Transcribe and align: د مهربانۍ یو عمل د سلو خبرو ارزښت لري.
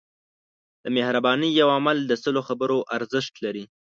د 0.83 0.85
مهربانۍ 0.95 1.49
یو 1.61 1.67
عمل 1.77 1.97
د 2.05 2.11
سلو 2.23 2.41
خبرو 2.47 2.77
ارزښت 2.97 3.33
لري. 3.45 3.65